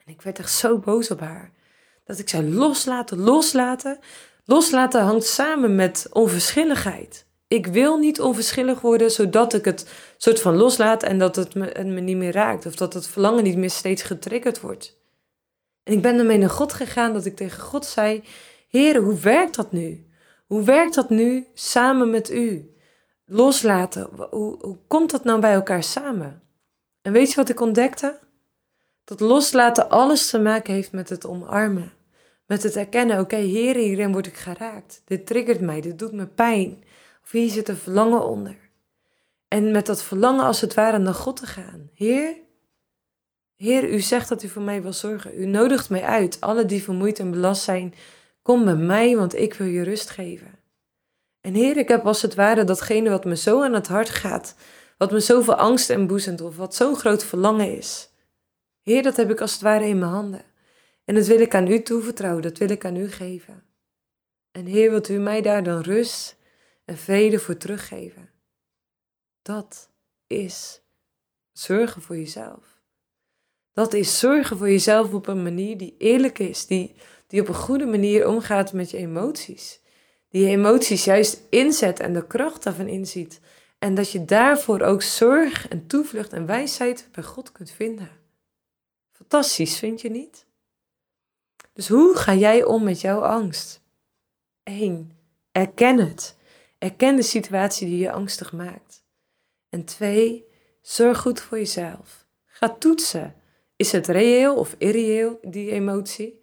En 0.05 0.13
ik 0.13 0.21
werd 0.21 0.39
echt 0.39 0.51
zo 0.51 0.77
boos 0.77 1.11
op 1.11 1.19
haar. 1.19 1.51
Dat 2.03 2.19
ik 2.19 2.29
zei: 2.29 2.53
loslaten, 2.53 3.19
loslaten. 3.19 3.99
Loslaten 4.45 5.01
hangt 5.01 5.25
samen 5.25 5.75
met 5.75 6.07
onverschilligheid. 6.11 7.25
Ik 7.47 7.67
wil 7.67 7.97
niet 7.97 8.21
onverschillig 8.21 8.81
worden, 8.81 9.11
zodat 9.11 9.53
ik 9.53 9.65
het 9.65 9.89
soort 10.17 10.41
van 10.41 10.55
loslaat 10.55 11.03
en 11.03 11.19
dat 11.19 11.35
het 11.35 11.55
me, 11.55 11.83
niet 11.83 12.17
meer 12.17 12.31
raakt. 12.31 12.65
Of 12.65 12.75
dat 12.75 12.93
het 12.93 13.07
verlangen 13.07 13.43
niet 13.43 13.57
meer 13.57 13.69
steeds 13.69 14.01
getriggerd 14.01 14.61
wordt. 14.61 14.97
En 15.83 15.93
ik 15.93 16.01
ben 16.01 16.17
ermee 16.19 16.37
naar 16.37 16.49
God 16.49 16.73
gegaan 16.73 17.13
dat 17.13 17.25
ik 17.25 17.35
tegen 17.35 17.61
God 17.61 17.85
zei: 17.85 18.23
Heer, 18.67 18.97
hoe 18.97 19.19
werkt 19.19 19.55
dat 19.55 19.71
nu? 19.71 20.05
Hoe 20.45 20.63
werkt 20.63 20.95
dat 20.95 21.09
nu 21.09 21.47
samen 21.53 22.09
met 22.09 22.31
u? 22.31 22.76
Loslaten. 23.27 24.09
Hoe, 24.29 24.57
hoe 24.59 24.77
komt 24.87 25.11
dat 25.11 25.23
nou 25.23 25.39
bij 25.39 25.53
elkaar 25.53 25.83
samen? 25.83 26.41
En 27.01 27.11
weet 27.11 27.29
je 27.29 27.35
wat 27.35 27.49
ik 27.49 27.59
ontdekte? 27.59 28.19
Dat 29.03 29.19
loslaten 29.19 29.89
alles 29.89 30.29
te 30.29 30.39
maken 30.39 30.73
heeft 30.73 30.91
met 30.91 31.09
het 31.09 31.25
omarmen. 31.25 31.91
Met 32.45 32.63
het 32.63 32.75
erkennen, 32.75 33.19
oké, 33.19 33.35
Heer, 33.35 33.75
hierin 33.75 34.11
word 34.11 34.27
ik 34.27 34.37
geraakt. 34.37 35.01
Dit 35.05 35.25
triggert 35.25 35.59
mij, 35.59 35.81
dit 35.81 35.99
doet 35.99 36.11
me 36.11 36.27
pijn. 36.27 36.83
Of 37.23 37.31
hier 37.31 37.49
zit 37.49 37.69
een 37.69 37.77
verlangen 37.77 38.25
onder. 38.25 38.55
En 39.47 39.71
met 39.71 39.85
dat 39.85 40.03
verlangen 40.03 40.45
als 40.45 40.61
het 40.61 40.73
ware 40.73 40.97
naar 40.97 41.13
God 41.13 41.37
te 41.37 41.45
gaan. 41.45 41.89
Heer, 41.93 42.35
Heer, 43.55 43.89
u 43.89 43.99
zegt 43.99 44.29
dat 44.29 44.43
u 44.43 44.47
voor 44.47 44.61
mij 44.61 44.81
wil 44.81 44.93
zorgen. 44.93 45.41
U 45.41 45.45
nodigt 45.45 45.89
mij 45.89 46.03
uit. 46.03 46.41
Alle 46.41 46.65
die 46.65 46.83
vermoeid 46.83 47.19
en 47.19 47.31
belast 47.31 47.63
zijn, 47.63 47.93
kom 48.41 48.65
bij 48.65 48.75
mij, 48.75 49.17
want 49.17 49.35
ik 49.35 49.53
wil 49.53 49.67
je 49.67 49.83
rust 49.83 50.09
geven. 50.09 50.59
En 51.47 51.53
Heer, 51.53 51.77
ik 51.77 51.87
heb 51.87 52.05
als 52.05 52.21
het 52.21 52.35
ware 52.35 52.63
datgene 52.63 53.09
wat 53.09 53.25
me 53.25 53.35
zo 53.35 53.63
aan 53.63 53.73
het 53.73 53.87
hart 53.87 54.09
gaat, 54.09 54.55
wat 54.97 55.11
me 55.11 55.19
zoveel 55.19 55.55
angst 55.55 55.89
en 55.89 56.07
boezemt 56.07 56.41
of 56.41 56.57
wat 56.57 56.75
zo'n 56.75 56.95
groot 56.95 57.25
verlangen 57.25 57.77
is. 57.77 58.09
Heer, 58.81 59.03
dat 59.03 59.17
heb 59.17 59.31
ik 59.31 59.41
als 59.41 59.51
het 59.51 59.61
ware 59.61 59.87
in 59.87 59.99
mijn 59.99 60.11
handen. 60.11 60.41
En 61.05 61.15
dat 61.15 61.25
wil 61.25 61.39
ik 61.39 61.55
aan 61.55 61.71
u 61.71 61.81
toevertrouwen, 61.81 62.41
dat 62.41 62.57
wil 62.57 62.69
ik 62.69 62.85
aan 62.85 62.95
u 62.95 63.09
geven. 63.09 63.63
En 64.51 64.65
Heer, 64.65 64.89
wilt 64.89 65.09
u 65.09 65.17
mij 65.17 65.41
daar 65.41 65.63
dan 65.63 65.81
rust 65.81 66.37
en 66.85 66.97
vrede 66.97 67.39
voor 67.39 67.57
teruggeven? 67.57 68.29
Dat 69.41 69.89
is 70.27 70.81
zorgen 71.51 72.01
voor 72.01 72.17
jezelf. 72.17 72.81
Dat 73.73 73.93
is 73.93 74.19
zorgen 74.19 74.57
voor 74.57 74.69
jezelf 74.69 75.13
op 75.13 75.27
een 75.27 75.43
manier 75.43 75.77
die 75.77 75.95
eerlijk 75.97 76.39
is, 76.39 76.65
die, 76.65 76.95
die 77.27 77.41
op 77.41 77.47
een 77.47 77.53
goede 77.53 77.85
manier 77.85 78.27
omgaat 78.27 78.73
met 78.73 78.91
je 78.91 78.97
emoties. 78.97 79.85
Die 80.29 80.47
emoties 80.47 81.03
juist 81.03 81.41
inzet 81.49 81.99
en 81.99 82.13
de 82.13 82.27
kracht 82.27 82.63
daarvan 82.63 82.87
inziet. 82.87 83.39
En 83.79 83.95
dat 83.95 84.11
je 84.11 84.25
daarvoor 84.25 84.81
ook 84.81 85.01
zorg 85.01 85.67
en 85.67 85.87
toevlucht 85.87 86.33
en 86.33 86.45
wijsheid 86.45 87.09
bij 87.11 87.23
God 87.23 87.51
kunt 87.51 87.71
vinden. 87.71 88.09
Fantastisch, 89.11 89.79
vind 89.79 90.01
je 90.01 90.09
niet? 90.09 90.45
Dus 91.73 91.87
hoe 91.87 92.15
ga 92.15 92.33
jij 92.33 92.63
om 92.63 92.83
met 92.83 93.01
jouw 93.01 93.19
angst? 93.19 93.81
1. 94.63 95.11
Erken 95.51 95.97
het. 95.97 96.35
Erken 96.77 97.15
de 97.15 97.21
situatie 97.21 97.87
die 97.87 97.97
je 97.97 98.11
angstig 98.11 98.53
maakt. 98.53 99.03
En 99.69 99.85
2. 99.85 100.45
Zorg 100.81 101.19
goed 101.19 101.41
voor 101.41 101.57
jezelf. 101.57 102.25
Ga 102.45 102.69
toetsen. 102.69 103.35
Is 103.75 103.91
het 103.91 104.07
reëel 104.07 104.55
of 104.55 104.75
irreëel, 104.77 105.39
die 105.41 105.71
emotie? 105.71 106.41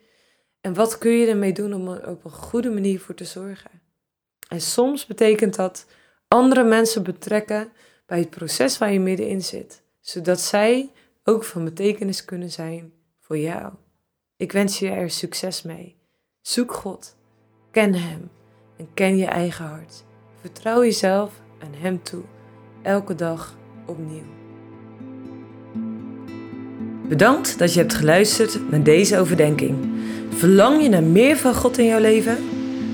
En 0.64 0.74
wat 0.74 0.98
kun 0.98 1.12
je 1.12 1.26
ermee 1.26 1.52
doen 1.52 1.74
om 1.74 1.88
er 1.88 2.08
op 2.08 2.24
een 2.24 2.30
goede 2.30 2.70
manier 2.70 3.00
voor 3.00 3.14
te 3.14 3.24
zorgen? 3.24 3.70
En 4.48 4.60
soms 4.60 5.06
betekent 5.06 5.54
dat 5.54 5.86
andere 6.28 6.62
mensen 6.62 7.02
betrekken 7.02 7.72
bij 8.06 8.18
het 8.18 8.30
proces 8.30 8.78
waar 8.78 8.92
je 8.92 9.00
middenin 9.00 9.42
zit, 9.42 9.82
zodat 10.00 10.40
zij 10.40 10.90
ook 11.24 11.44
van 11.44 11.64
betekenis 11.64 12.24
kunnen 12.24 12.50
zijn 12.50 12.92
voor 13.20 13.38
jou. 13.38 13.72
Ik 14.36 14.52
wens 14.52 14.78
je 14.78 14.88
er 14.88 15.10
succes 15.10 15.62
mee. 15.62 15.96
Zoek 16.40 16.72
God, 16.72 17.16
ken 17.70 17.94
Hem 17.94 18.30
en 18.76 18.88
ken 18.94 19.16
je 19.16 19.26
eigen 19.26 19.64
hart. 19.64 20.04
Vertrouw 20.40 20.82
jezelf 20.82 21.40
aan 21.58 21.74
Hem 21.74 22.02
toe, 22.02 22.24
elke 22.82 23.14
dag 23.14 23.56
opnieuw. 23.86 24.43
Bedankt 27.08 27.58
dat 27.58 27.72
je 27.74 27.80
hebt 27.80 27.94
geluisterd 27.94 28.70
naar 28.70 28.82
deze 28.82 29.18
overdenking. 29.18 29.74
Verlang 30.36 30.82
je 30.82 30.88
naar 30.88 31.02
meer 31.02 31.36
van 31.36 31.54
God 31.54 31.78
in 31.78 31.86
jouw 31.86 32.00
leven? 32.00 32.36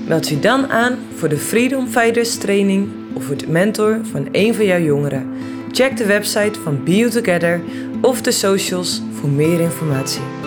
Meld 0.07 0.29
je 0.29 0.39
dan 0.39 0.69
aan 0.69 0.97
voor 1.15 1.29
de 1.29 1.37
Freedom 1.37 1.87
Fighters 1.87 2.37
training 2.37 2.89
of 3.13 3.29
het 3.29 3.47
mentor 3.47 3.99
van 4.11 4.27
een 4.31 4.55
van 4.55 4.65
jouw 4.65 4.79
jongeren. 4.79 5.29
Check 5.71 5.97
de 5.97 6.05
website 6.05 6.59
van 6.59 6.81
You 6.85 7.09
Together 7.09 7.61
of 8.01 8.21
de 8.21 8.31
socials 8.31 9.01
voor 9.11 9.29
meer 9.29 9.59
informatie. 9.59 10.40